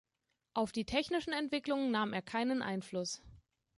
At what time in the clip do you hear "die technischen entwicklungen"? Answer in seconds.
0.71-1.91